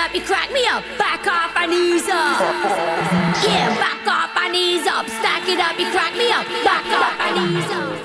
[0.00, 0.82] up, you crack me up.
[0.96, 2.40] Back off, I knees up.
[3.44, 5.06] Yeah, back off, I knees up.
[5.06, 6.46] Stack it up, you crack me up.
[6.64, 7.99] Back off, I knees up.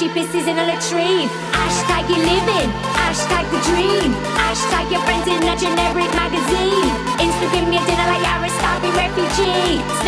[0.00, 1.28] she pisses in a latrine.
[1.52, 6.88] Hashtag you living, hashtag the dream, hashtag your friends in a generic magazine.
[7.20, 9.99] Insta give me a dinner like you're refugee.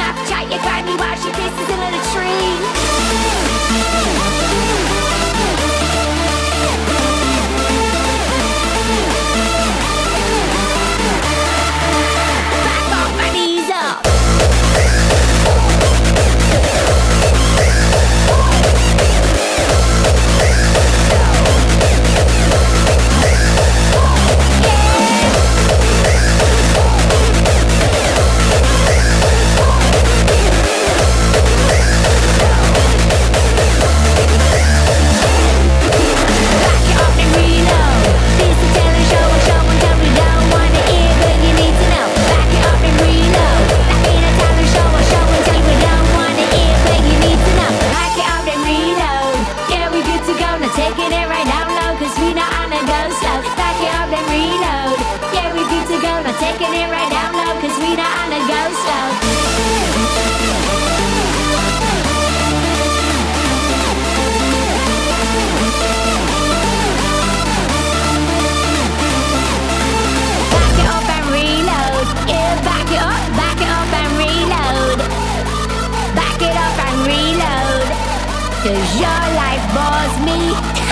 [80.24, 80.91] me.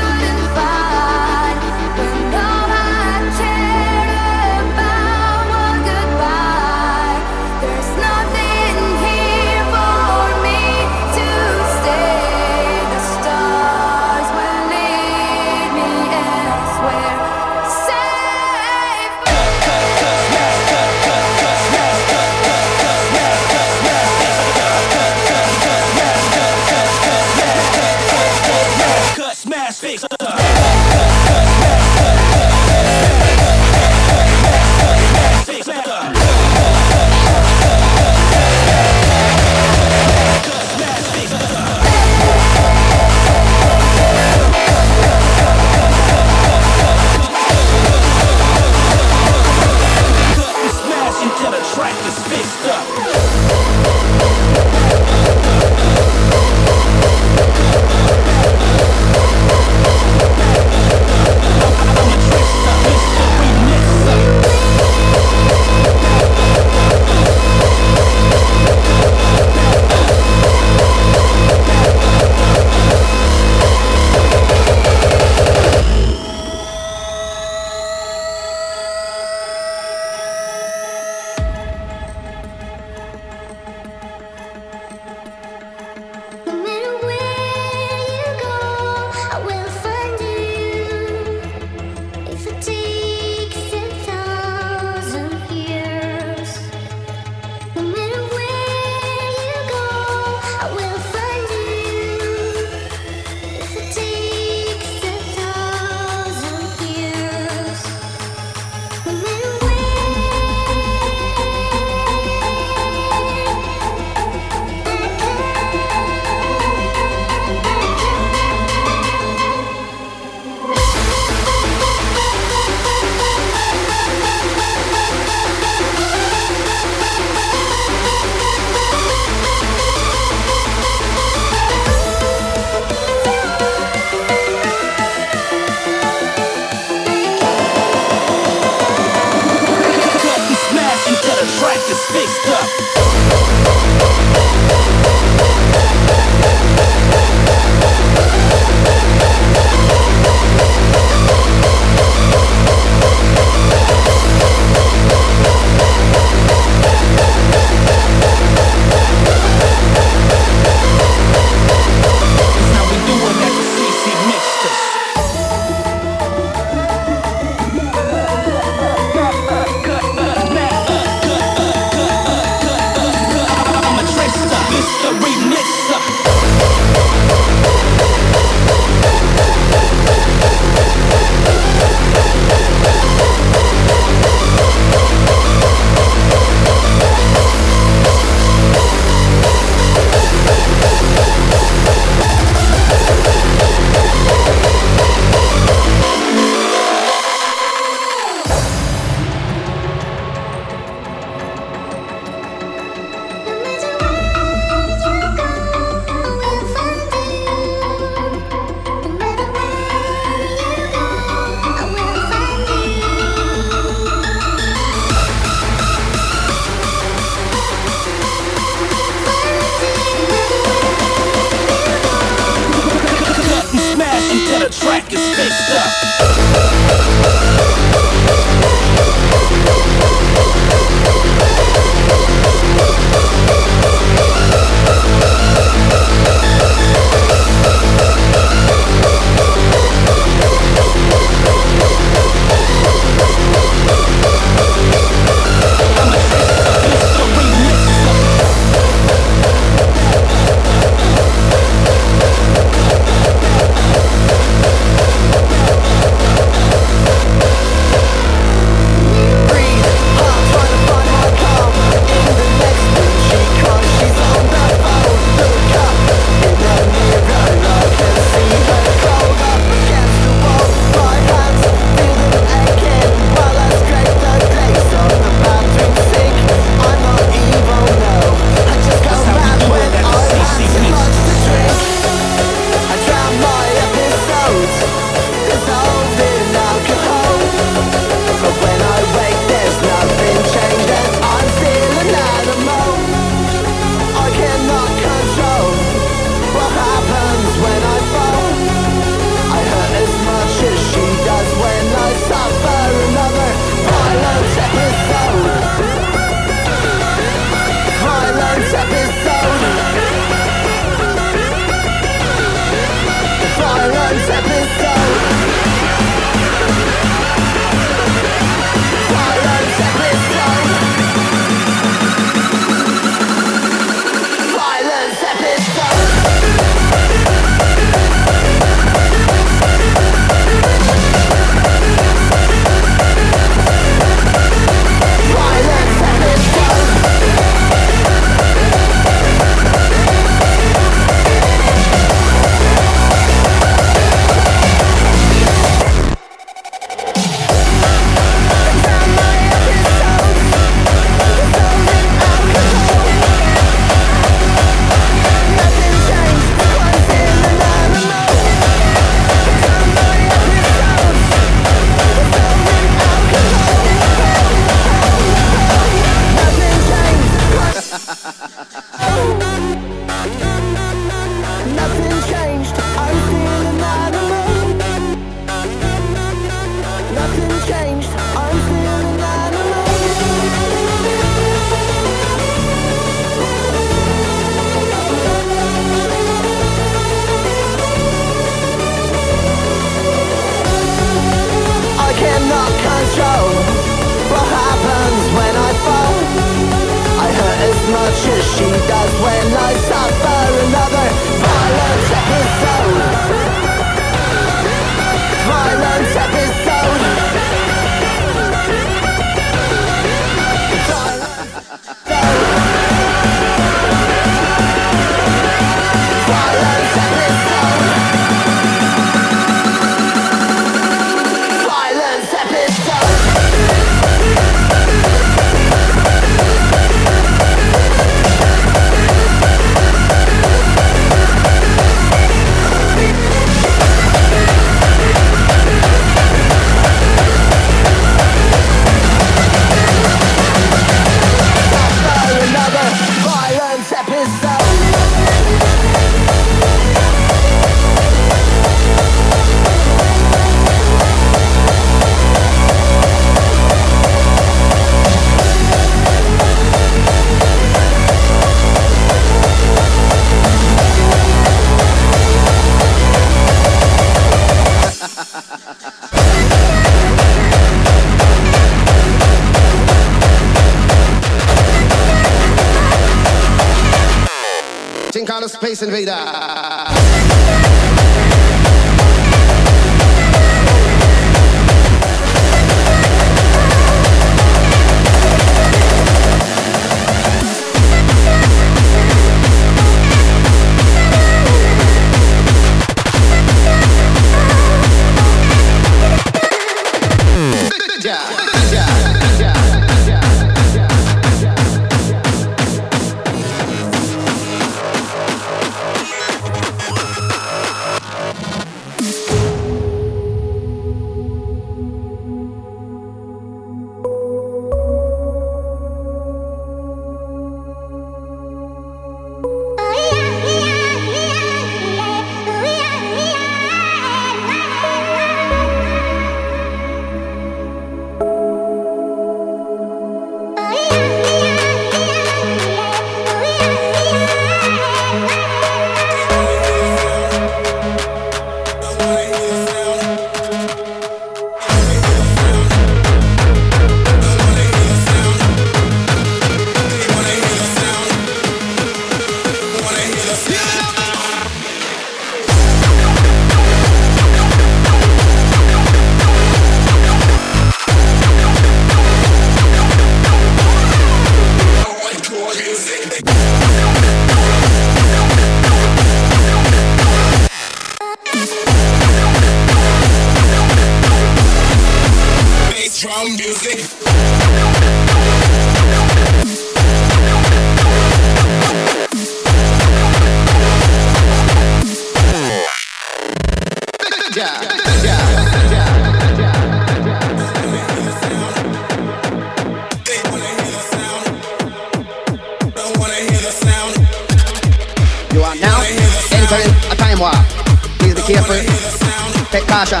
[599.78, 600.00] caution.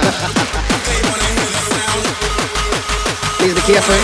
[3.38, 3.94] Please be careful.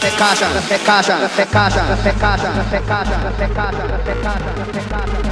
[0.00, 4.88] Take caution, take caution, take caution, take caution, take caution, take caution, take caution, take
[4.88, 5.27] caution.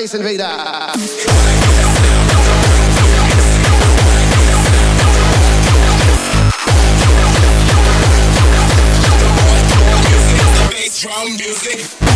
[0.00, 0.48] Space Invader.
[11.02, 12.09] Drum.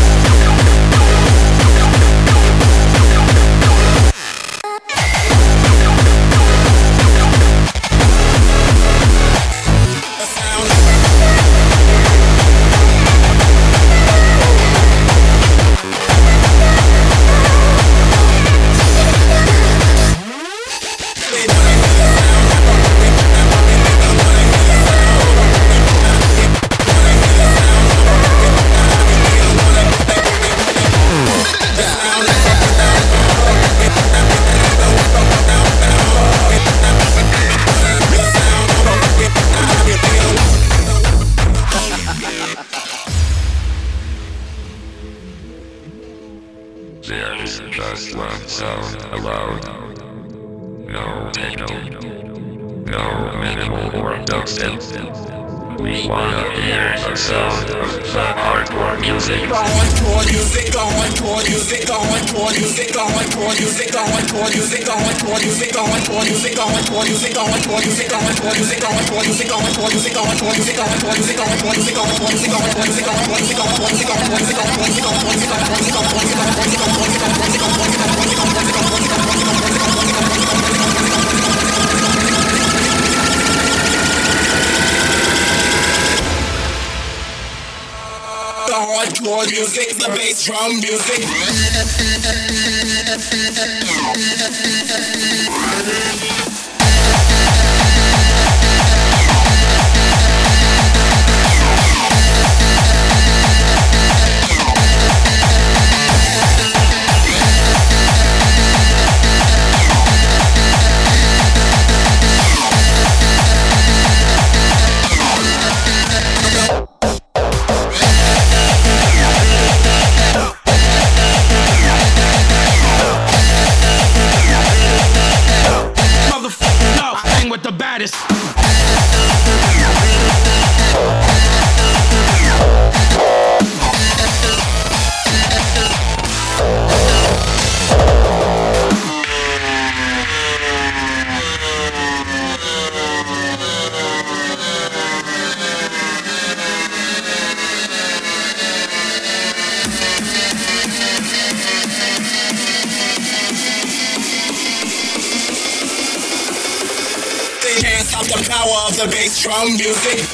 [159.70, 160.33] Music.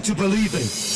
[0.00, 0.87] To believe in.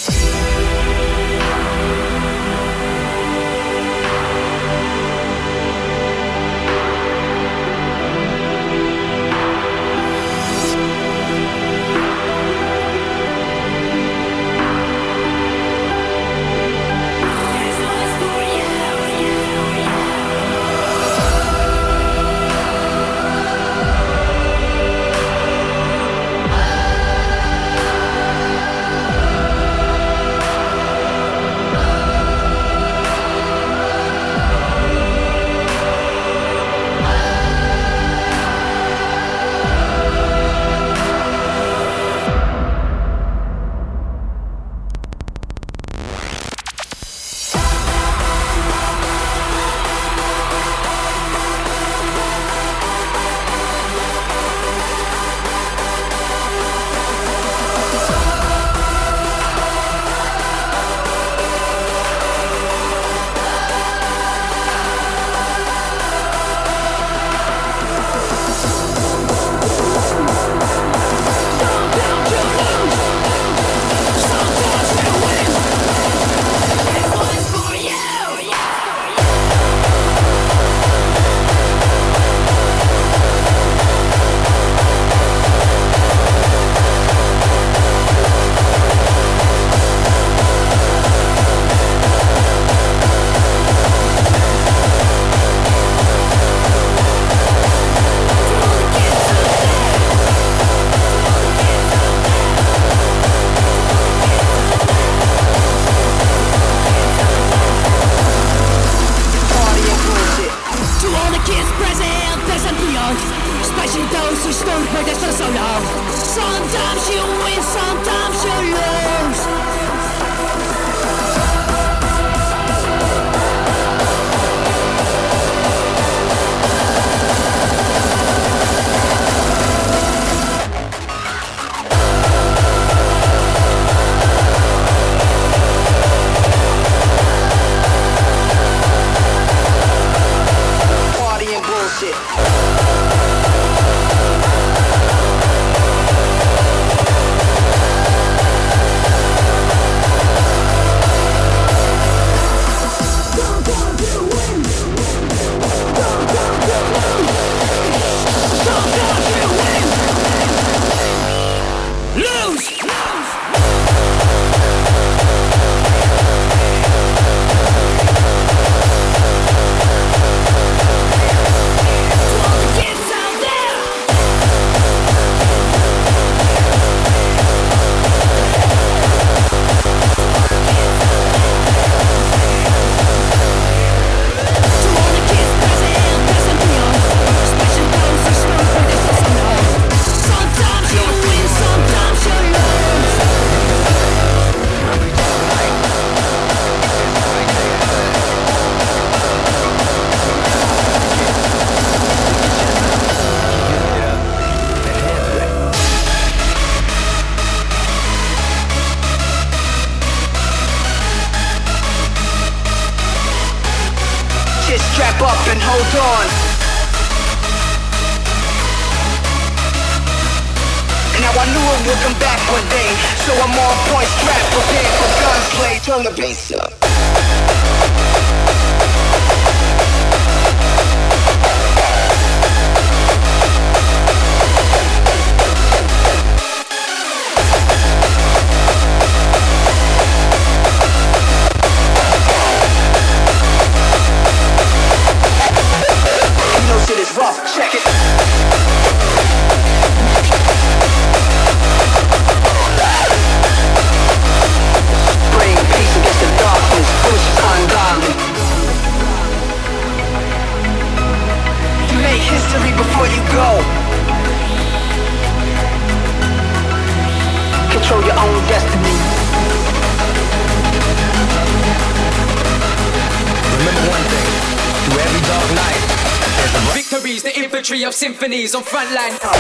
[278.32, 279.31] Of on front line.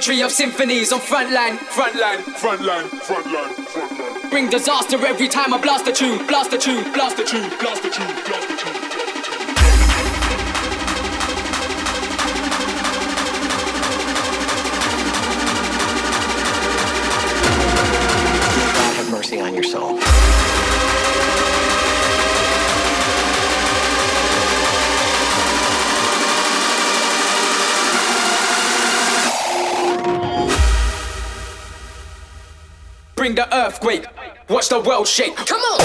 [0.00, 4.30] poetry of symphonies on frontline, frontline, frontline, frontline, frontline.
[4.30, 7.82] Bring disaster every time I blast the tune, blast the tune, blast the tune, blast
[7.82, 8.29] the tune.
[34.70, 35.34] the world shake.
[35.34, 35.79] Come on.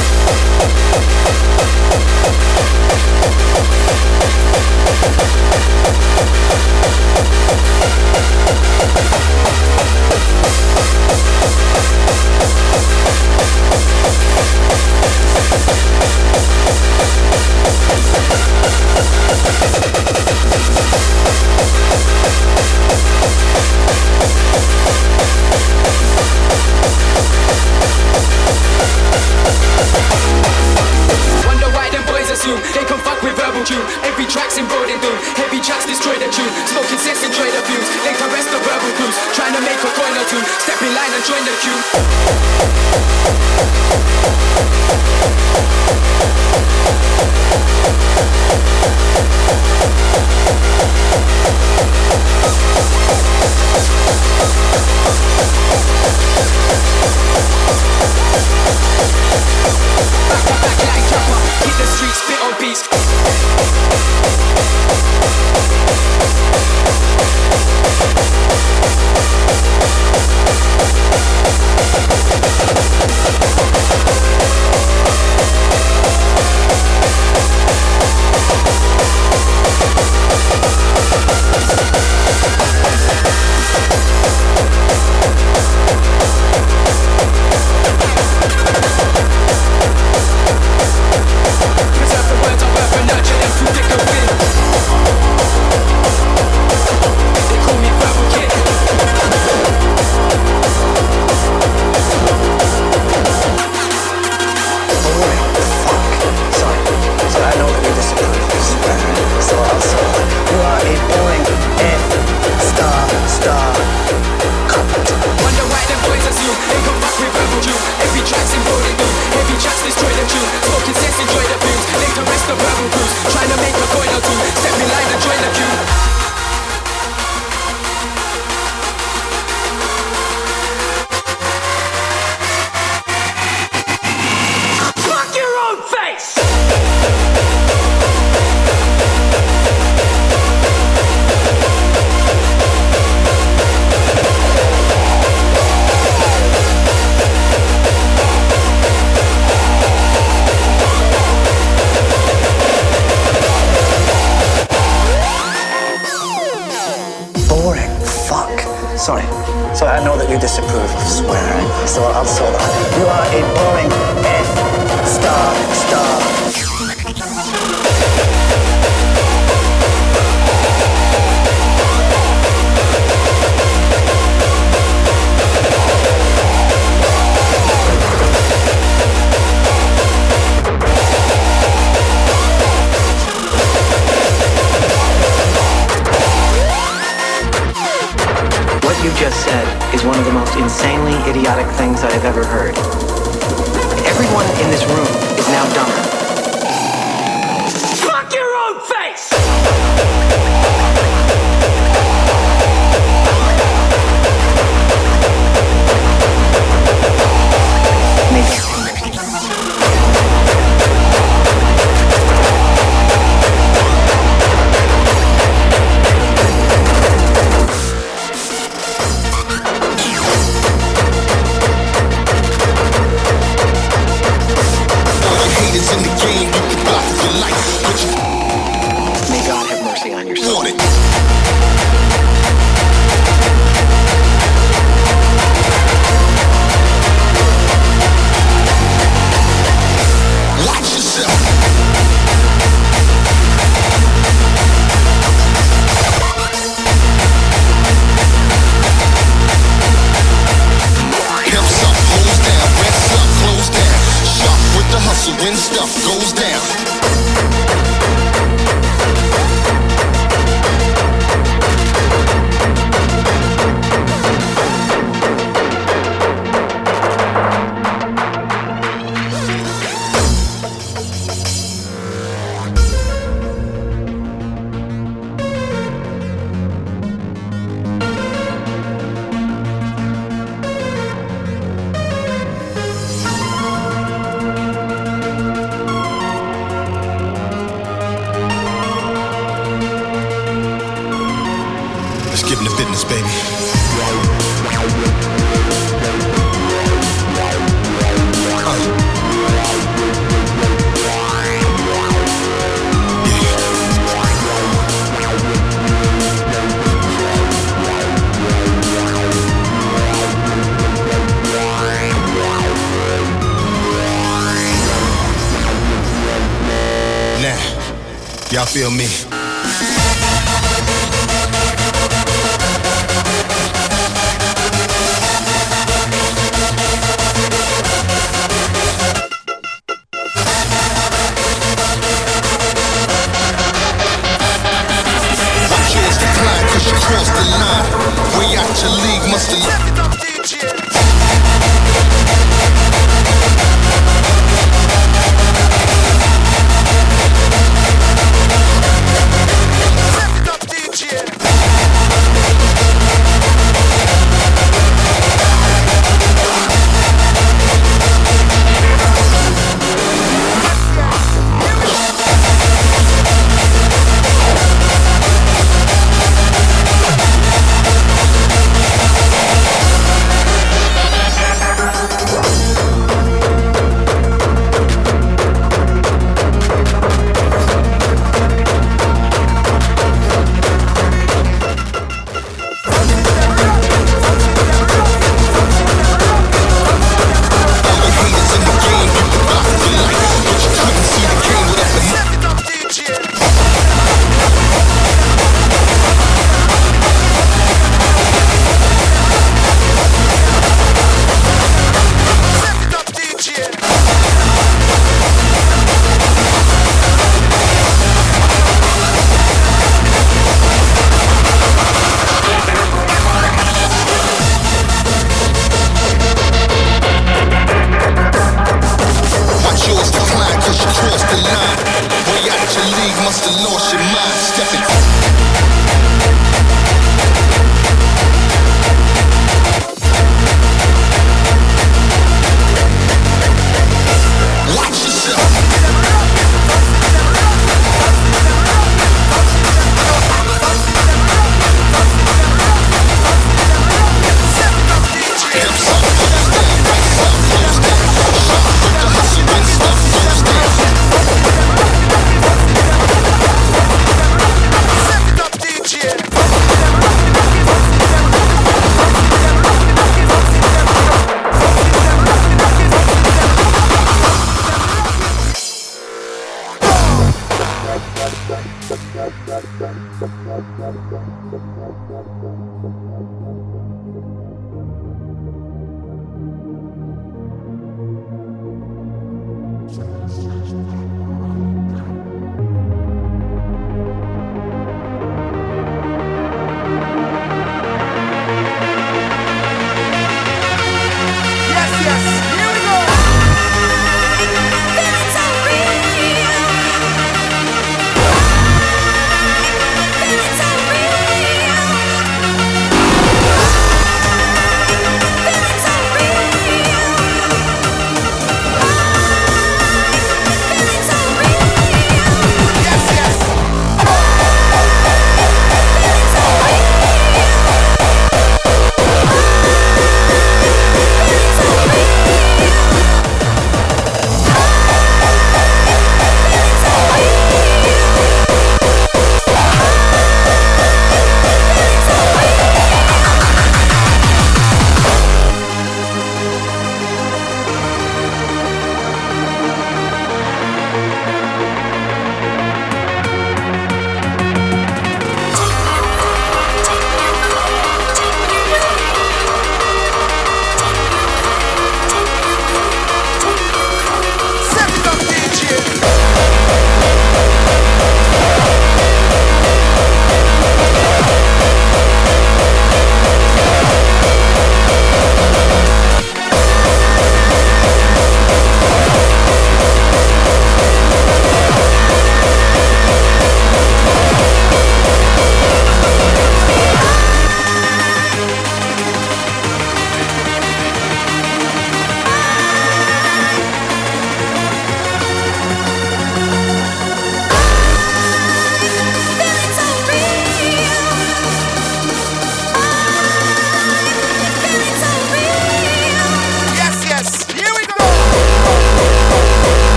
[318.75, 319.24] Feel me?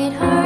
[0.00, 0.39] It hard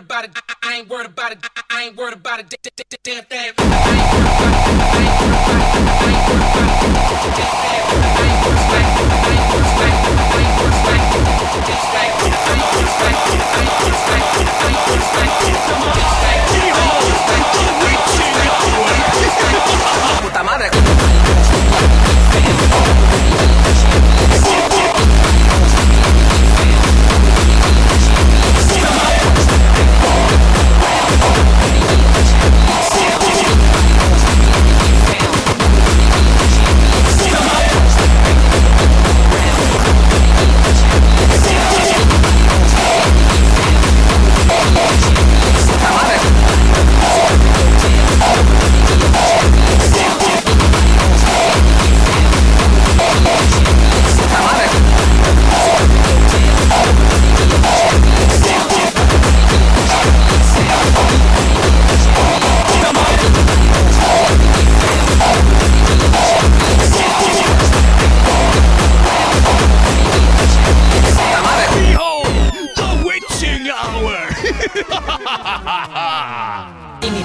[0.00, 0.30] worried about it.
[0.62, 1.38] I ain't worried about it.
[1.70, 2.54] I ain't worried about it.
[3.02, 3.52] Damn thing.
[20.20, 20.70] Puta madre.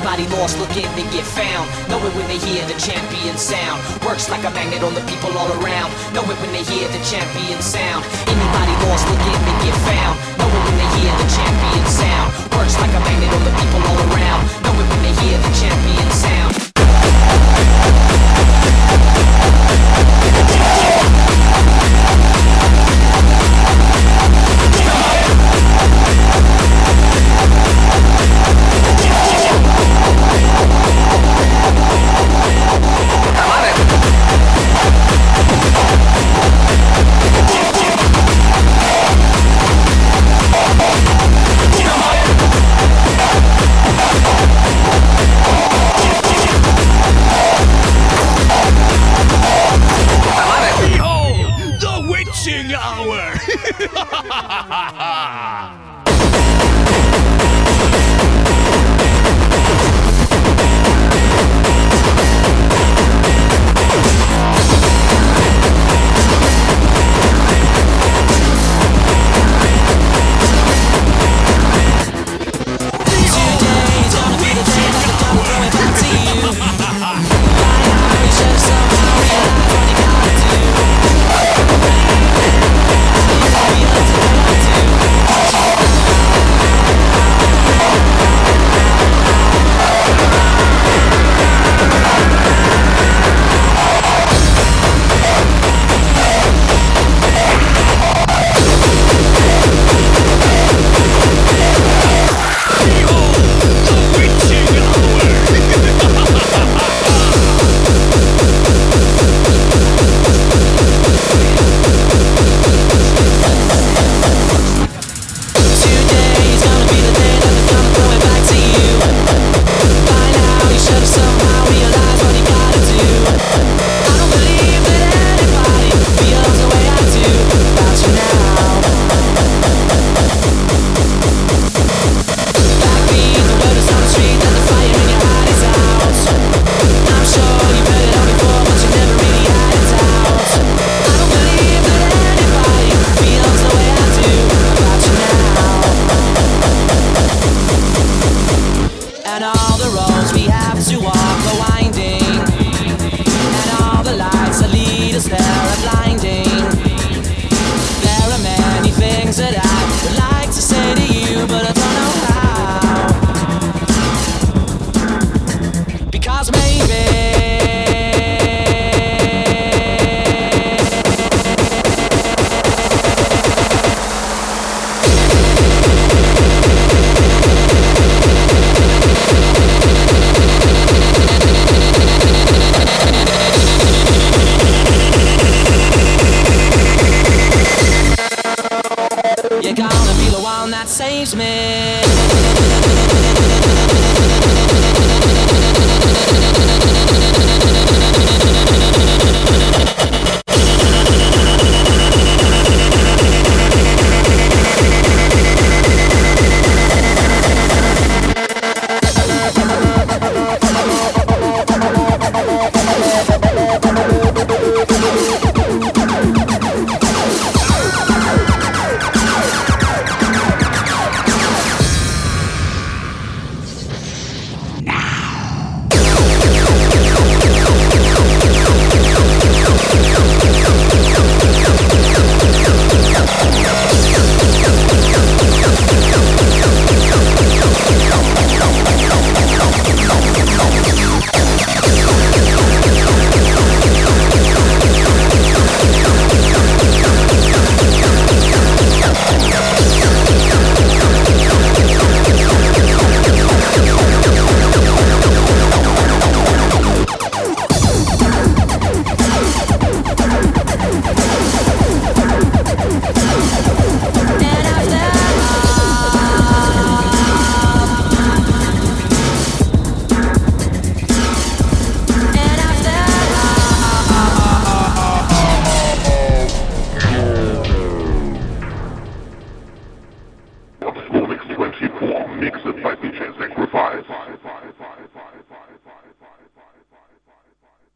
[0.06, 1.66] Anybody lost looking to get found.
[1.90, 3.82] Know it when they hear the champion sound.
[4.06, 5.90] Works like a magnet on the people all around.
[6.14, 8.06] Know it when they hear the champion sound.
[8.30, 10.14] Anybody lost looking to get found.
[10.38, 12.30] Know it when they hear the champion sound.
[12.54, 14.46] Works like a magnet on the people all around.
[14.62, 16.66] Know it when they hear the champion sound.